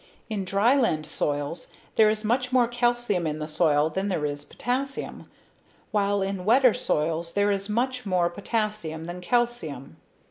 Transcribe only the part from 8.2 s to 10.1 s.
potassium than calcium.